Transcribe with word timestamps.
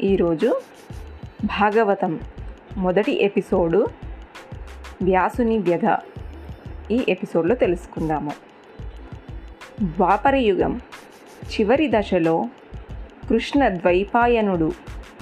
ఈరోజు 0.00 0.60
భాగవతం 1.44 2.20
మొదటి 2.76 3.24
ఎపిసోడు 3.24 3.86
వ్యాసుని 5.02 5.58
వ్యధ. 5.58 5.96
ఈ 6.90 7.04
ఎపిసోడ్లో 7.08 7.54
తెలుసుకుందాము. 7.54 8.30
ద్వాపరయుగం 9.80 10.80
చివరి 11.44 11.90
దశలో 11.98 12.48
కృష్ణ 13.28 13.68
ద్వైపాయనుడు 13.68 14.72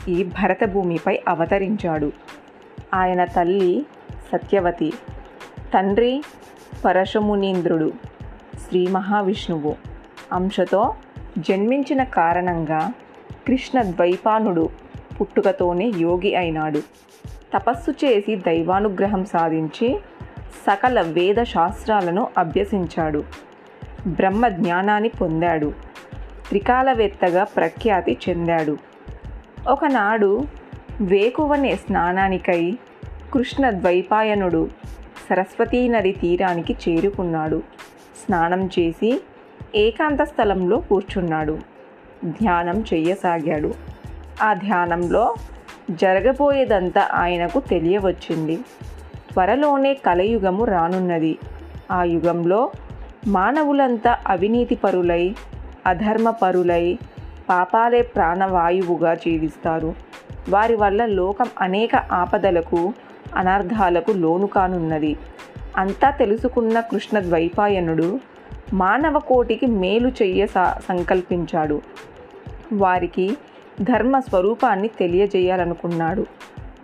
ఈ 0.09 0.25
భరతభూమిపై 0.25 1.21
అవతరించాడు. 1.29 2.13
ఆయన 2.95 3.25
తల్లి 3.25 3.87
సత్యవతి 4.33 4.93
తండ్రి 5.75 6.23
పరశుమునీంద్రుడు 6.85 7.93
శ్రీ 8.69 8.87
మహావిష్ణువు. 8.87 9.77
అంశతో 10.33 10.95
జన్మించిన 11.39 12.05
కారణంగా 12.05 12.93
కృష్ణ 13.49 13.83
ద్వైపానుడు 13.83 14.69
పుట్టుకతోనే 15.21 15.93
యోగి 15.99 16.37
అయినాడు. 16.37 16.79
తపస్సు 17.55 17.91
చేసి 17.91 18.37
దైవానుగ్రహం 18.37 19.25
సాధించి 19.25 19.99
సకల 20.67 21.01
వేద 21.01 21.43
శాస్త్రాలను 21.43 22.29
అభ్యసించాడు. 22.39 23.25
బ్రహ్మ 24.07 24.49
జ్ఞానాన్ని 24.49 25.09
పొందాడు. 25.09 25.73
త్రికాలవేత్తగా 26.49 27.45
ప్రఖ్యాతి 27.45 28.19
చెందాడు. 28.29 28.77
ఒకనాడు 29.69 30.45
వేకువనే 31.01 31.77
స్నానానికై 31.77 32.79
కృష్ణ 33.33 33.71
ద్వైపాయనుడు 33.71 34.69
సరస్వతీ 35.31 35.89
నది 35.89 36.13
తీరానికి 36.13 36.77
చేరుకున్నాడు. 36.89 37.63
స్నానం 38.27 38.71
చేసి 38.79 39.21
ఏకాంత 39.75 40.23
స్థలంలో 40.23 40.77
కూర్చున్నాడు. 40.77 41.76
ధ్యానం 42.25 42.85
చెయ్యసాగాడు. 42.95 43.75
ఆ 44.43 44.53
ధ్యానంలో 44.53 45.35
జరగబోయేదంతా 45.91 47.09
ఆయనకు 47.13 47.61
తెలియవచ్చింది. 47.61 48.57
త్వరలోనే 49.33 49.95
కలయుగము 49.95 50.65
రానున్నది. 50.65 51.39
ఆ 51.93 52.03
యుగంలో 52.03 52.71
మానవులంతా 53.27 54.19
అవినీతి 54.27 54.75
పరులై 54.75 55.35
అధర్మ 55.87 56.31
పరులై 56.31 56.99
పాపాలే 57.49 58.03
ప్రాణవాయువుగా 58.03 59.15
జీవిస్తారు. 59.15 59.95
వారి 60.49 60.77
వల్ల 60.77 61.05
లోకం 61.05 61.47
అనేక 61.61 61.97
ఆపదలకు 61.97 62.93
అనర్థాలకు 63.37 64.11
లోను 64.11 64.47
కానున్నది 64.47 65.17
అంతా 65.77 66.11
తెలుసుకున్న 66.11 66.81
కృష్ణ 66.81 67.21
ద్వైపాయనుడు 67.21 68.21
మానవ 68.73 69.19
కోటికి 69.19 69.67
మేలు 69.67 70.09
చెయ్య 70.09 70.47
సంకల్పించాడు. 70.79 71.83
వారికి 72.73 73.37
ధర్మ 73.81 74.21
స్వరూపాన్ని 74.21 74.89
తెలియజేయాలనుకున్నాడు. 74.89 76.27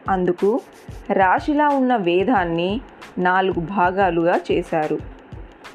అందుకు 0.08 0.60
రాశిలా 1.12 1.68
ఉన్న 1.68 1.96
వేదాన్ని 1.96 2.80
నాలుగు 3.18 3.60
భాగాలుగా 3.60 4.40
చేశారు. 4.52 4.98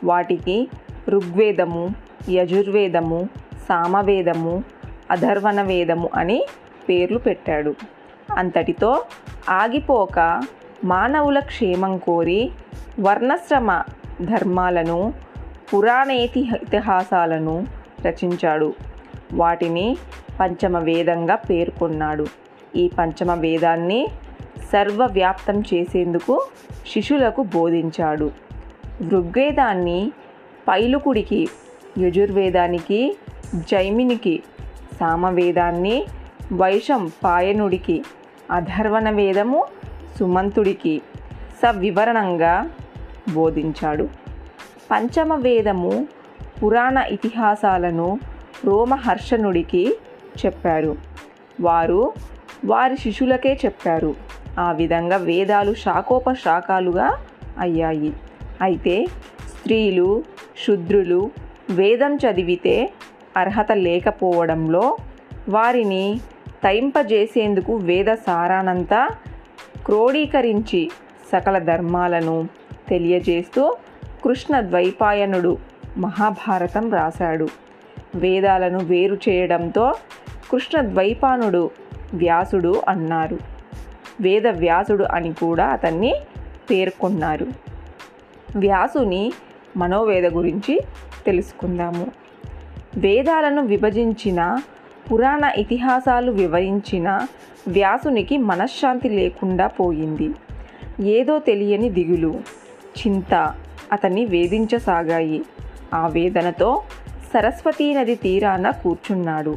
వాటికి 0.04 0.70
ఋగ్వేదము 1.10 1.90
యజుర్వేదము 2.30 3.30
సామవేదము 3.70 4.64
అధర్వణ 5.12 5.62
వేదము 5.62 6.10
అని 6.16 6.46
పేర్లు 6.90 7.18
పెట్టాడు. 7.18 7.76
అంతటితో 8.38 9.06
ఆగిపోక 9.50 10.44
మానవుల 10.86 11.40
క్షేమం 11.40 11.98
కోరి 11.98 12.52
వర్ణశ్రమ 13.00 13.84
ధర్మాలను 14.22 15.14
పురాణేతి 15.74 16.40
ఇతిహాసాలను 16.40 17.68
రచించాడు. 18.06 18.74
వాటిని 19.34 19.98
పంచమ 20.40 20.78
వేదంగా 20.80 21.36
పేర్కొన్నాడు. 21.36 22.28
ఈ 22.76 22.92
పంచమ 22.98 23.34
వేదాన్ని 23.34 24.08
సర్వవ్యాప్తం 24.74 25.62
చేసేందుకు 25.62 26.48
శిష్యులకు 26.94 27.44
బోధించాడు. 27.44 28.32
ఋగ్వేదాన్ని 29.10 30.12
పైలుకుడికి 30.68 31.50
యజుర్వేదానికి 32.00 33.18
జైమినికి 33.56 34.44
సామవేదాన్ని 35.00 36.06
వైశం 36.54 37.12
పాయనుడికి 37.24 38.04
అధర్వణ 38.52 39.10
వేదము 39.10 39.66
సుమంతుడికి 40.20 41.02
సవివరణంగా 41.62 42.70
బోధించాడు. 43.34 44.27
పంచమ 44.92 45.36
వేదము 45.36 46.08
పురాణ 46.64 46.98
ఇతిహాసాలను 46.98 48.20
రోమహర్షణుడికి 48.66 49.98
చెప్పారు 50.46 50.98
వారు 51.62 52.14
వారి 52.66 52.98
శిష్యులకే 52.98 53.60
చెప్పారు. 53.66 54.16
ఆ 54.60 54.72
విధంగా 54.72 55.18
వేదాలు 55.18 55.74
శాఖోపశాఖాలుగా 55.74 57.18
అయ్యాయి. 57.60 58.14
అయితే 58.62 59.06
స్త్రీలు 59.50 60.24
శుద్రులు 60.68 61.32
వేదం 61.70 62.16
చదివితే 62.16 62.90
అర్హత 63.38 63.72
లేకపోవడంలో 63.72 64.98
వారిని 65.50 66.20
తయింపజేసేందుకు 66.64 67.76
వేద 67.76 68.14
సారానంతా 68.14 69.08
క్రోడీకరించి 69.86 70.92
సకల 71.32 71.58
ధర్మాలను 71.58 72.48
తెలియజేస్తూ 72.90 73.78
కృష్ణ 74.24 74.62
ద్వైపాయనుడు 74.62 75.58
మహాభారతం 75.98 76.92
రాశాడు. 76.92 77.48
వేదాలను 78.16 78.80
వేరు 78.80 79.18
చేయడంతో 79.30 79.94
కృష్ణ 80.52 80.82
ద్వైపానుడు 80.82 81.70
వ్యాసుడు 82.14 82.82
అన్నారు. 82.90 83.38
వేద 84.22 84.48
వ్యాసుడు 84.48 85.04
అని 85.04 85.34
కూడా 85.34 85.66
అతన్ని 85.66 86.16
పేర్కొన్నారు. 86.70 87.48
వ్యాసుని 88.56 89.34
మనోవేద 89.78 90.26
గురించి 90.26 90.80
తెలుసుకుందాము. 91.26 92.08
వేదాలను 92.98 93.62
విభజించిన 93.62 94.62
పురాణ 95.12 95.44
ఇతిహాసాలు 95.44 96.32
వివరించిన 96.32 97.28
వ్యాసునికి 97.68 98.38
మనశ్శాంతి 98.38 99.10
లేకుండా 99.10 99.68
పోయింది. 99.68 100.30
ఏదో 101.10 101.40
తెలియని 101.40 101.90
దిగులు 101.90 102.40
చింత 102.98 103.54
అతన్ని 103.92 104.26
వేధించసాగాయి. 104.26 105.46
ఆ 105.94 106.08
వేదనతో 106.08 106.84
సరస్వతీ 107.34 107.94
నది 107.94 108.16
తీరాన 108.16 108.70
కూర్చున్నాడు. 108.70 109.56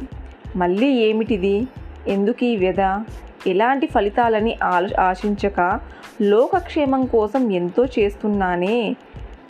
మళ్ళీ 0.55 0.87
ఏమిటిది? 0.87 1.67
ఎందుకు 2.07 2.45
ఈ 2.45 2.55
వ్యధ? 2.55 3.03
ఎలాంటి 3.47 3.87
ఫలితాలని 3.87 4.57
ఆశించక 4.99 5.79
లోకక్షేమం 6.21 7.05
కోసం 7.05 7.51
ఎంతో 7.51 7.85
చేస్తున్నానే? 7.85 8.95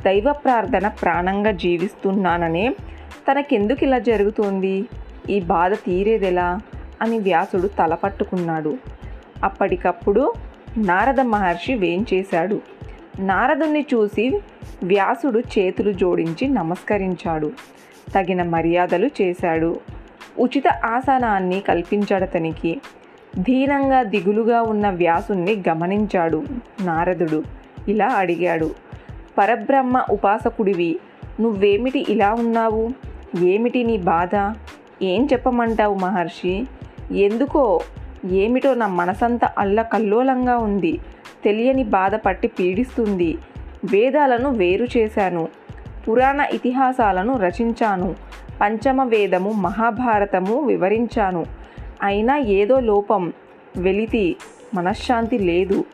దైవ 0.05 0.33
ప్రార్థన 0.33 0.87
ప్రాణంగా 0.87 1.51
జీవిస్తున్నాననే 1.51 2.75
తనకెందుకు 3.31 3.83
ఇలా 3.83 3.99
జరుగుతోంది? 3.99 4.85
ఈ 5.29 5.39
బాధ 5.39 5.73
తీరేదెలా? 5.73 6.59
అని 7.01 7.19
వ్యాసుడు 7.19 7.67
తలపట్టుకున్నాడు. 7.67 8.77
అప్పటికప్పుడు 9.43 10.33
నారద 10.77 11.19
మహర్షి 11.19 11.75
వేంచేశాడు. 11.75 12.61
నారదుణ్ణి 13.21 13.85
చూసి 13.93 14.41
వ్యాసుడు 14.83 15.39
చేతులు 15.39 15.91
జోడించి 15.91 16.47
నమస్కరించాడు. 16.47 17.51
తగిన 18.15 18.43
మర్యాదలు 18.43 19.09
చేశాడు. 19.21 19.79
ఉచిత 20.39 20.63
ఆసనాన్ని 20.67 21.59
కల్పించాడతనికి 21.59 22.81
ధీనంగా 23.39 24.03
దిగులుగా 24.03 24.61
ఉన్న 24.61 24.89
వ్యాసుణ్ణి 24.89 25.63
గమనించాడు 25.69 26.43
నారదుడు. 26.81 27.43
ఇలా 27.87 28.07
అడిగాడు 28.07 28.71
పరబ్రహ్మ 29.37 30.05
ఉపాసకుడివి 30.11 30.99
నువ్వేమిటి 31.41 32.05
ఇలా 32.09 32.33
ఉన్నావు? 32.33 32.89
ఏమిటి 33.43 33.83
నీ 33.83 33.97
బాధ? 33.97 34.55
ఏం 35.01 35.27
చెప్పమంటావు 35.33 35.95
మహర్షి? 35.95 36.67
ఎందుకో 37.11 37.81
ఏమిటో 38.29 38.73
నా 38.73 38.87
మనసంతా 38.87 39.49
అల్లకల్లోలంగా 39.57 40.57
ఉంది. 40.57 40.99
తెలియని 41.43 41.83
బాధ 41.83 42.15
పట్టి 42.15 42.47
పీడిస్తుంది. 42.47 43.37
వేదాలను 43.85 44.51
వేరు 44.51 44.87
చేశాను. 44.97 45.47
పురాణ 46.07 46.41
ఇతిహాసాలను 46.41 47.37
రచించాను. 47.37 48.15
పంచమ 48.61 49.03
వేదము 49.03 49.51
మహాభారతము 49.51 50.59
వివరించాను. 50.59 51.45
అయినా 52.03 52.37
ఏదో 52.37 52.79
లోపం 52.79 53.33
వెలితి 53.77 54.35
మనశ్శాంతి 54.73 55.37
లేదు. 55.37 55.85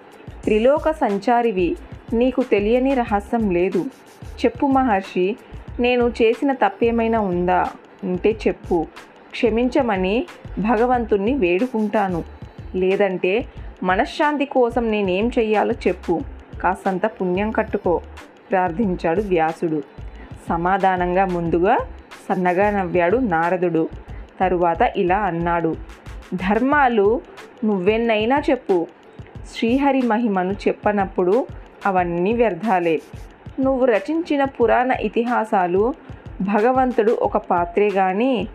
త్రిలోక 0.43 0.91
సంచారివి 0.91 1.75
నీకు 2.13 2.43
తెలియని 2.43 2.93
రహస్యం 2.93 3.51
లేదు. 3.51 3.85
చెప్పు 4.45 4.65
మహర్షి 4.65 5.35
నేను 5.79 6.13
చేసిన 6.21 6.53
తప్పేమైనా 6.53 7.19
ఉందా? 7.19 7.69
ఉంటే 8.03 8.37
చెప్పు. 8.47 8.87
క్షమించమని 9.31 10.25
భగవంతుణ్ణి 10.59 11.33
వేడుకుంటాను. 11.33 12.23
లేదంటే 12.75 13.45
మనశ్శాంతి 13.83 14.45
కోసం 14.45 14.91
నేనేం 14.91 15.31
చెయ్యాలో 15.39 15.71
చెప్పు. 15.87 16.21
కాస్తంత 16.61 17.05
పుణ్యం 17.05 17.51
కట్టుకో 17.51 18.01
ప్రార్థించాడు 18.51 19.21
వ్యాసుడు. 19.21 19.83
సమాధానంగా 20.49 21.25
ముందుగా 21.25 21.77
సన్నగా 22.29 22.69
నవ్వాడు 22.71 23.17
నారదుడు. 23.17 23.89
తరువాత 24.39 24.81
ఇలా 24.95 25.17
అన్నాడు. 25.17 25.75
ధర్మాలు 26.33 27.21
నువ్వెన్నైనా 27.65 28.41
చెప్పు. 28.49 28.87
శ్రీహరి 29.55 30.01
మహిమను 30.01 30.51
చెప్పనప్పుడు 30.51 31.47
అవన్నీ 31.85 32.33
వ్యర్థాలే. 32.33 33.01
నువ్వు 33.59 33.85
రచించిన 33.85 34.43
పురాణ 34.43 34.91
ఇతిహాసాలు 34.91 35.93
భగవంతుడు 36.41 37.17
ఒక 37.21 37.37
పాత్రే 37.37 37.89
కానీ 37.89 38.47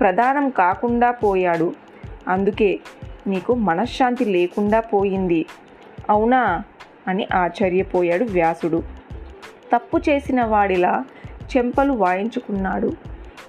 ప్రధానం 0.00 0.50
కాకుండా 0.50 1.10
పోయాడు. 1.10 1.74
అందుకే 2.28 2.80
నీకు 3.26 3.54
మనశ్శాంతి 3.54 4.24
లేకుండా 4.24 4.80
పోయింది. 4.80 5.46
అవునా? 6.10 6.62
అని 7.08 7.28
ఆశ్చర్యపోయాడు 7.34 8.24
వ్యాసుడు. 8.24 8.82
తప్పు 9.72 9.98
చేసిన 10.08 10.44
వాడిలా 10.44 11.04
చెంపలు 11.56 11.92
వాయించుకున్నాడు. 11.92 12.92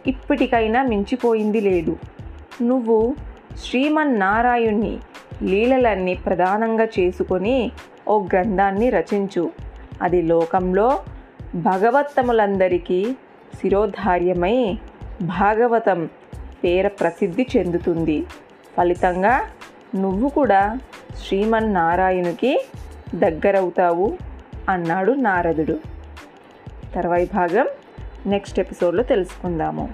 ఇప్పటికైనా 0.07 0.83
మించిపోయింది 0.83 1.61
లేదు. 1.61 1.97
నువ్వు 2.61 3.15
శ్రీమన్నారాయుణ్ణి 3.55 4.97
లీలలన్నీ 5.43 6.13
ప్రధానంగా 6.13 6.87
చేసుకొని 6.99 7.71
ఓ 8.07 8.21
గ్రంథాన్ని 8.21 8.89
రచించు. 8.89 9.51
అది 10.01 10.21
లోకంలో 10.21 10.99
భగవత్తములందరికీ 11.55 13.15
శిరోధార్యమై 13.55 14.77
భాగవతం 15.21 16.09
పేర 16.63 16.87
ప్రసిద్ధి 16.87 17.47
చెందుతుంది. 17.57 18.25
ఫలితంగా 18.77 19.41
నువ్వు 19.95 20.29
కూడా 20.29 20.79
శ్రీమన్నారాయణుకి 21.27 22.65
దగ్గరవుతావు 23.15 24.17
అన్నాడు 24.69 25.11
నారదుడు. 25.11 25.79
తర్వాయి 26.95 27.29
భాగం 27.33 27.67
నెక్స్ట్ 28.25 28.59
ఎపిసోడ్లో 28.59 29.03
తెలుసుకుందాము. 29.03 29.89